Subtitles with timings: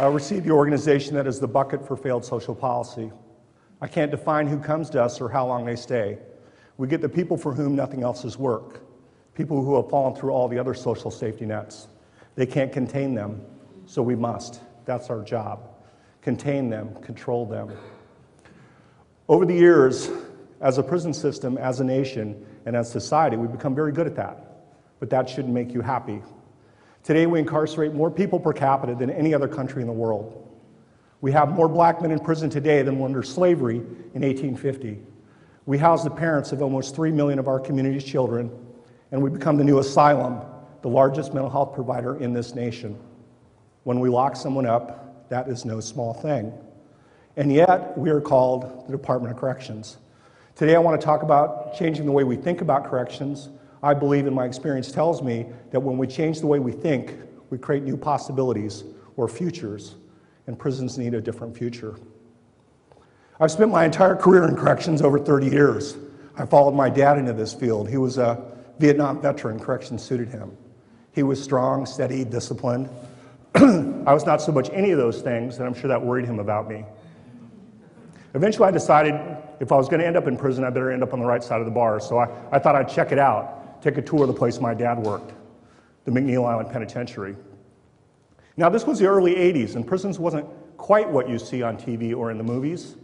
[0.00, 3.10] I oversee the organization that is the bucket for failed social policy.
[3.80, 6.18] I can't define who comes to us or how long they stay.
[6.76, 8.80] We get the people for whom nothing else is work,
[9.34, 11.88] people who have fallen through all the other social safety nets.
[12.36, 13.44] They can't contain them,
[13.86, 14.60] so we must.
[14.84, 15.68] That's our job.
[16.22, 17.72] Contain them, control them.
[19.28, 20.10] Over the years,
[20.60, 24.14] as a prison system, as a nation, and as society, we've become very good at
[24.14, 24.62] that.
[25.00, 26.22] But that shouldn't make you happy.
[27.08, 30.46] Today, we incarcerate more people per capita than any other country in the world.
[31.22, 34.98] We have more black men in prison today than under slavery in 1850.
[35.64, 38.50] We house the parents of almost 3 million of our community's children,
[39.10, 40.42] and we become the new asylum,
[40.82, 43.00] the largest mental health provider in this nation.
[43.84, 46.52] When we lock someone up, that is no small thing.
[47.38, 49.96] And yet, we are called the Department of Corrections.
[50.56, 53.48] Today, I want to talk about changing the way we think about corrections.
[53.82, 57.14] I believe, and my experience tells me, that when we change the way we think,
[57.50, 58.84] we create new possibilities
[59.16, 59.94] or futures,
[60.46, 61.96] and prisons need a different future.
[63.40, 65.96] I've spent my entire career in corrections over 30 years.
[66.36, 67.88] I followed my dad into this field.
[67.88, 68.42] He was a
[68.78, 70.56] Vietnam veteran, corrections suited him.
[71.12, 72.88] He was strong, steady, disciplined.
[73.54, 76.38] I was not so much any of those things, and I'm sure that worried him
[76.38, 76.84] about me.
[78.34, 79.14] Eventually, I decided
[79.60, 81.26] if I was going to end up in prison, I better end up on the
[81.26, 81.98] right side of the bar.
[81.98, 84.74] So I, I thought I'd check it out, take a tour of the place my
[84.74, 85.32] dad worked,
[86.04, 87.36] the McNeil Island Penitentiary.
[88.56, 92.16] Now, this was the early 80s, and prisons wasn't quite what you see on TV
[92.16, 92.96] or in the movies.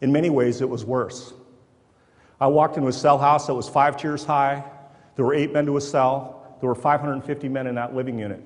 [0.00, 1.32] In many ways, it was worse.
[2.40, 4.62] I walked into a cell house that was five tiers high.
[5.16, 6.56] There were eight men to a cell.
[6.60, 8.40] There were 550 men in that living unit.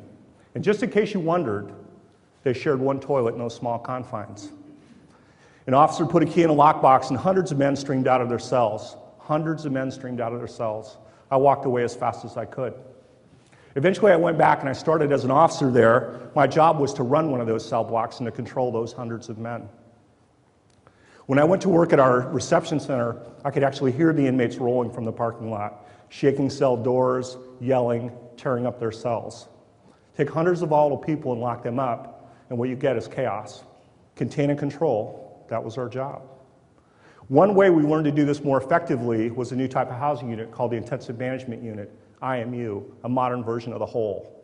[0.55, 1.73] And just in case you wondered,
[2.45, 4.53] they shared one toilet in those small confines.
[5.67, 8.29] An officer put a key in a lockbox, and hundreds of men streamed out of
[8.29, 8.97] their cells.
[9.19, 10.97] Hundreds of men streamed out of their cells.
[11.31, 12.75] I walked away as fast as I could.
[13.77, 16.31] Eventually, I went back and I started as an officer there.
[16.35, 19.29] My job was to run one of those cell blocks and to control those hundreds
[19.29, 19.69] of men.
[21.27, 24.57] When I went to work at our reception center, I could actually hear the inmates
[24.57, 29.49] rolling from the parking lot, shaking cell doors, yelling, tearing up their cells.
[30.17, 33.63] Take hundreds of volatile people and lock them up, and what you get is chaos.
[34.17, 36.23] Contain and control, that was our job.
[37.29, 40.31] One way we learned to do this more effectively was a new type of housing
[40.31, 44.35] unit called the Intensive Management Unit, IMU, a modern version of the hole.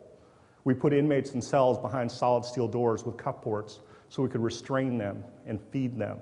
[0.65, 3.79] We put inmates in cells behind solid steel doors with ports
[4.09, 6.19] so we could restrain them and feed them.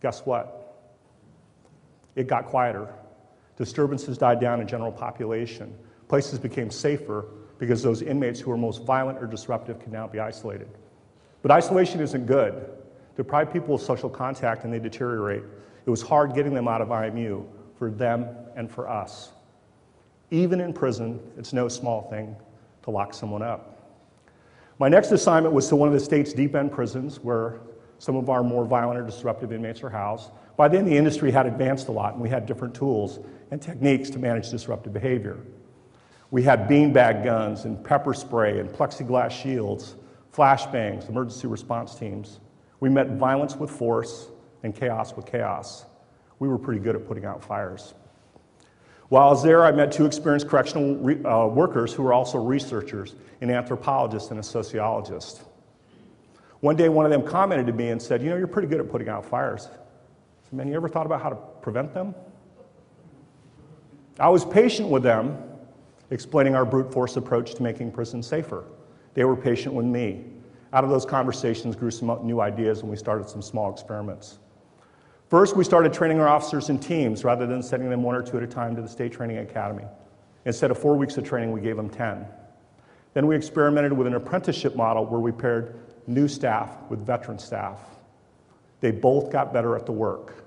[0.00, 0.76] Guess what?
[2.14, 2.88] It got quieter.
[3.56, 5.76] Disturbances died down in general population.
[6.06, 7.26] Places became safer
[7.58, 10.68] because those inmates who were most violent or disruptive could now be isolated.
[11.42, 12.70] But isolation isn't good.
[13.16, 15.42] Deprive people of social contact and they deteriorate.
[15.86, 17.46] It was hard getting them out of IMU
[17.78, 19.32] for them and for us.
[20.30, 22.34] Even in prison, it's no small thing
[22.82, 23.70] to lock someone up.
[24.78, 27.60] My next assignment was to one of the state's deep end prisons where
[27.98, 30.30] some of our more violent or disruptive inmates are housed.
[30.56, 33.20] By then, the industry had advanced a lot and we had different tools
[33.50, 35.38] and techniques to manage disruptive behavior.
[36.30, 39.94] We had beanbag guns and pepper spray and plexiglass shields,
[40.32, 42.40] flashbangs, emergency response teams.
[42.84, 44.28] We met violence with force
[44.62, 45.86] and chaos with chaos.
[46.38, 47.94] We were pretty good at putting out fires.
[49.08, 52.38] While I was there, I met two experienced correctional re- uh, workers who were also
[52.44, 55.44] researchers, an anthropologist and a sociologist.
[56.60, 58.80] One day, one of them commented to me and said, You know, you're pretty good
[58.80, 59.70] at putting out fires.
[59.72, 62.14] I said, Man, you ever thought about how to prevent them?
[64.20, 65.38] I was patient with them,
[66.10, 68.66] explaining our brute force approach to making prisons safer.
[69.14, 70.33] They were patient with me.
[70.74, 74.40] Out of those conversations grew some new ideas, and we started some small experiments.
[75.30, 78.38] First, we started training our officers in teams rather than sending them one or two
[78.38, 79.84] at a time to the State Training Academy.
[80.46, 82.26] Instead of four weeks of training, we gave them 10.
[83.14, 87.78] Then we experimented with an apprenticeship model where we paired new staff with veteran staff.
[88.80, 90.44] They both got better at the work.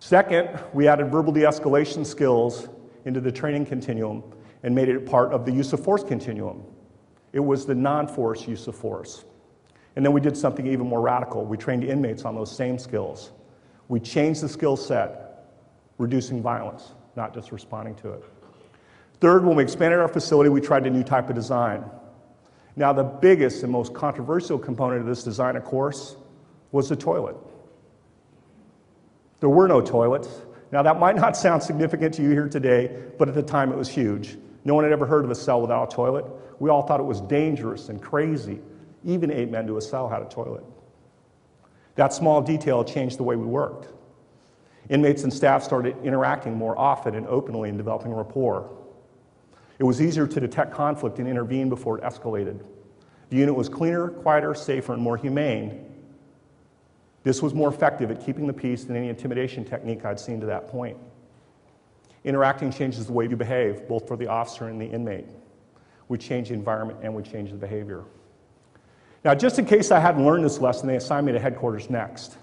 [0.00, 2.68] Second, we added verbal de escalation skills
[3.04, 4.24] into the training continuum
[4.64, 6.64] and made it part of the use of force continuum.
[7.32, 9.24] It was the non force use of force.
[9.96, 11.44] And then we did something even more radical.
[11.44, 13.32] We trained inmates on those same skills.
[13.88, 15.48] We changed the skill set,
[15.98, 18.24] reducing violence, not just responding to it.
[19.20, 21.84] Third, when we expanded our facility, we tried a new type of design.
[22.76, 26.16] Now, the biggest and most controversial component of this design, of course,
[26.72, 27.36] was the toilet.
[29.40, 30.28] There were no toilets.
[30.72, 33.76] Now, that might not sound significant to you here today, but at the time it
[33.76, 34.38] was huge.
[34.64, 36.24] No one had ever heard of a cell without a toilet.
[36.60, 38.60] We all thought it was dangerous and crazy.
[39.04, 40.64] Even eight men to a cell had a toilet.
[41.94, 43.88] That small detail changed the way we worked.
[44.88, 48.70] Inmates and staff started interacting more often and openly and developing rapport.
[49.78, 52.60] It was easier to detect conflict and intervene before it escalated.
[53.30, 55.86] The unit was cleaner, quieter, safer, and more humane.
[57.22, 60.46] This was more effective at keeping the peace than any intimidation technique I'd seen to
[60.46, 60.98] that point.
[62.24, 65.26] Interacting changes the way you behave, both for the officer and the inmate.
[66.08, 68.04] We change the environment and we change the behavior.
[69.24, 72.38] Now, just in case I hadn't learned this lesson, they assigned me to headquarters next.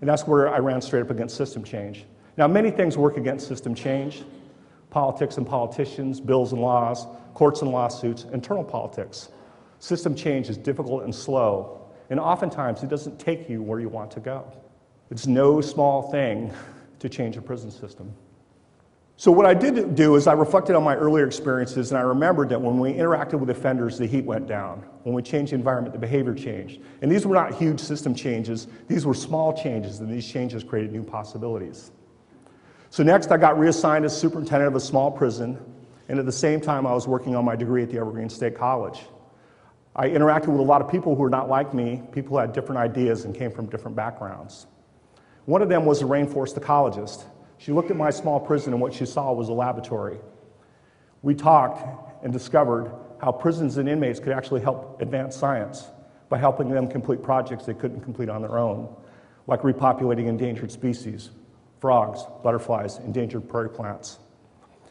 [0.00, 2.04] And that's where I ran straight up against system change.
[2.36, 4.24] Now, many things work against system change
[4.90, 9.28] politics and politicians, bills and laws, courts and lawsuits, internal politics.
[9.80, 11.80] System change is difficult and slow,
[12.10, 14.50] and oftentimes it doesn't take you where you want to go.
[15.10, 16.52] It's no small thing
[17.00, 18.12] to change a prison system.
[19.16, 22.48] So, what I did do is I reflected on my earlier experiences and I remembered
[22.50, 24.84] that when we interacted with offenders, the heat went down.
[25.08, 26.82] When we changed the environment, the behavior changed.
[27.00, 30.92] And these were not huge system changes, these were small changes, and these changes created
[30.92, 31.92] new possibilities.
[32.90, 35.58] So, next, I got reassigned as superintendent of a small prison,
[36.10, 38.54] and at the same time, I was working on my degree at the Evergreen State
[38.54, 39.00] College.
[39.96, 42.52] I interacted with a lot of people who were not like me, people who had
[42.52, 44.66] different ideas and came from different backgrounds.
[45.46, 47.24] One of them was a rainforest ecologist.
[47.56, 50.18] She looked at my small prison, and what she saw was a laboratory.
[51.22, 55.88] We talked and discovered how prisons and inmates could actually help advance science
[56.28, 58.94] by helping them complete projects they couldn't complete on their own,
[59.46, 61.30] like repopulating endangered species,
[61.80, 64.18] frogs, butterflies, endangered prairie plants.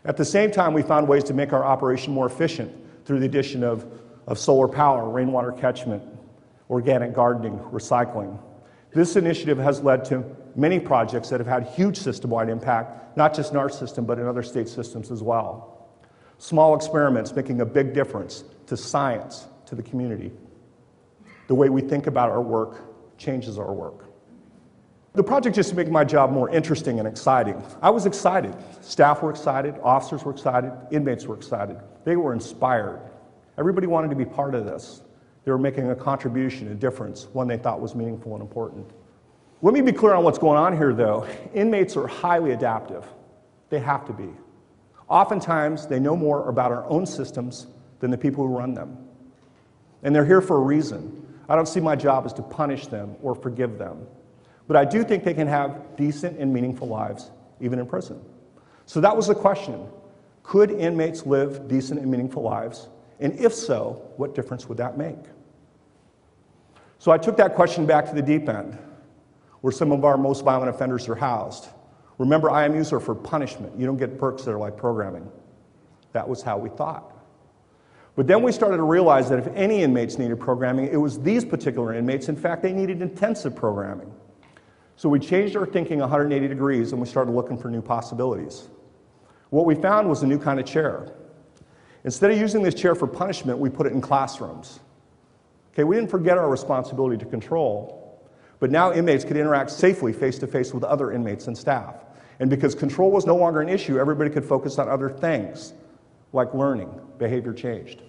[0.05, 2.71] At the same time, we found ways to make our operation more efficient
[3.05, 3.85] through the addition of,
[4.25, 6.03] of solar power, rainwater catchment,
[6.69, 8.37] organic gardening, recycling.
[8.93, 10.23] This initiative has led to
[10.55, 14.17] many projects that have had huge system wide impact, not just in our system, but
[14.17, 15.76] in other state systems as well.
[16.37, 20.31] Small experiments making a big difference to science, to the community.
[21.47, 24.05] The way we think about our work changes our work.
[25.13, 27.61] The project just to make my job more interesting and exciting.
[27.81, 28.55] I was excited.
[28.81, 31.77] Staff were excited, officers were excited, inmates were excited.
[32.03, 33.01] They were inspired.
[33.57, 35.01] Everybody wanted to be part of this.
[35.43, 38.91] They were making a contribution, a difference, one they thought was meaningful and important.
[39.63, 41.25] Let me be clear on what's going on here, though.
[41.55, 43.05] Inmates are highly adaptive,
[43.69, 44.29] they have to be.
[45.07, 47.67] Oftentimes, they know more about our own systems
[47.99, 48.97] than the people who run them.
[50.03, 51.25] And they're here for a reason.
[51.49, 54.05] I don't see my job as to punish them or forgive them.
[54.67, 57.31] But I do think they can have decent and meaningful lives,
[57.61, 58.21] even in prison.
[58.85, 59.87] So that was the question
[60.43, 62.89] Could inmates live decent and meaningful lives?
[63.19, 65.17] And if so, what difference would that make?
[66.99, 68.77] So I took that question back to the deep end
[69.61, 71.67] where some of our most violent offenders are housed.
[72.17, 73.77] Remember, IMUs are for punishment.
[73.77, 75.29] You don't get perks that are like programming.
[76.13, 77.13] That was how we thought.
[78.15, 81.45] But then we started to realize that if any inmates needed programming, it was these
[81.45, 82.29] particular inmates.
[82.29, 84.11] In fact, they needed intensive programming.
[84.95, 88.69] So we changed our thinking 180 degrees and we started looking for new possibilities.
[89.51, 91.13] What we found was a new kind of chair.
[92.03, 94.79] Instead of using this chair for punishment, we put it in classrooms.
[95.73, 98.19] Okay, we didn't forget our responsibility to control,
[98.59, 102.06] but now inmates could interact safely face to face with other inmates and staff.
[102.39, 105.73] And because control was no longer an issue, everybody could focus on other things,
[106.33, 108.01] like learning, behavior changed.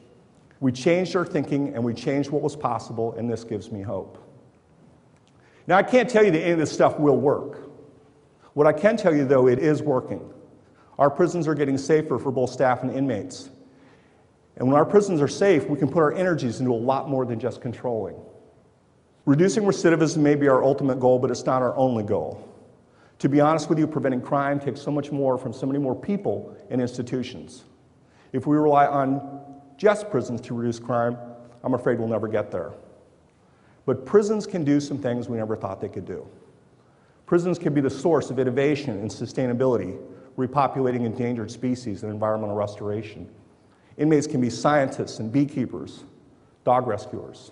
[0.60, 4.18] We changed our thinking and we changed what was possible, and this gives me hope.
[5.66, 7.68] Now, I can't tell you that any of this stuff will work.
[8.54, 10.32] What I can tell you, though, it is working.
[10.98, 13.50] Our prisons are getting safer for both staff and inmates.
[14.56, 17.24] And when our prisons are safe, we can put our energies into a lot more
[17.24, 18.16] than just controlling.
[19.24, 22.42] Reducing recidivism may be our ultimate goal, but it's not our only goal.
[23.18, 25.94] To be honest with you, preventing crime takes so much more from so many more
[25.94, 27.64] people and institutions.
[28.32, 31.16] If we rely on just prisons to reduce crime,
[31.64, 32.72] I'm afraid we'll never get there.
[33.86, 36.28] But prisons can do some things we never thought they could do.
[37.26, 40.00] Prisons can be the source of innovation and sustainability,
[40.36, 43.28] repopulating endangered species and environmental restoration.
[43.96, 46.04] Inmates can be scientists and beekeepers,
[46.64, 47.50] dog rescuers.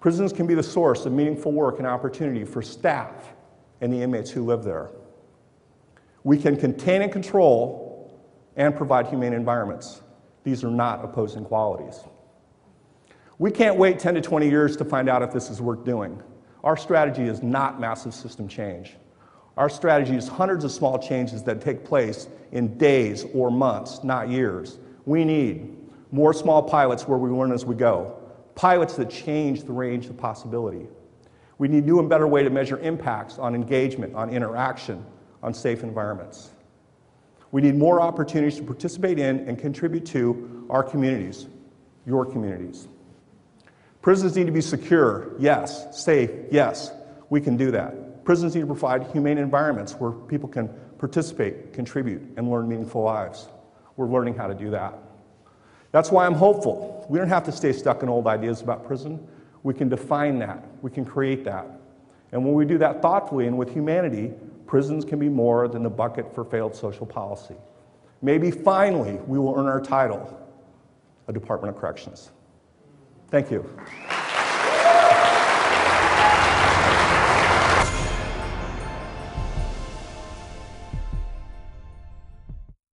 [0.00, 3.33] Prisons can be the source of meaningful work and opportunity for staff
[3.80, 4.90] and the inmates who live there.
[6.22, 8.18] We can contain and control
[8.56, 10.00] and provide humane environments.
[10.42, 12.00] These are not opposing qualities.
[13.38, 16.22] We can't wait 10 to 20 years to find out if this is worth doing.
[16.62, 18.96] Our strategy is not massive system change.
[19.56, 24.28] Our strategy is hundreds of small changes that take place in days or months, not
[24.28, 24.78] years.
[25.04, 25.76] We need
[26.10, 28.16] more small pilots where we learn as we go,
[28.54, 30.86] pilots that change the range of possibility.
[31.58, 35.04] We need new and better way to measure impacts on engagement, on interaction,
[35.42, 36.50] on safe environments.
[37.52, 41.46] We need more opportunities to participate in and contribute to our communities,
[42.06, 42.88] your communities.
[44.02, 46.04] Prisons need to be secure, yes.
[46.04, 46.90] Safe, yes.
[47.30, 48.24] We can do that.
[48.24, 50.68] Prisons need to provide humane environments where people can
[50.98, 53.48] participate, contribute, and learn meaningful lives.
[53.96, 54.98] We're learning how to do that.
[55.92, 57.06] That's why I'm hopeful.
[57.08, 59.24] We don't have to stay stuck in old ideas about prison.
[59.64, 61.66] We can define that, we can create that.
[62.30, 64.32] And when we do that thoughtfully and with humanity,
[64.66, 67.56] prisons can be more than the bucket for failed social policy.
[68.22, 70.40] Maybe finally we will earn our title,
[71.28, 72.30] a Department of Corrections.
[73.28, 73.68] Thank you.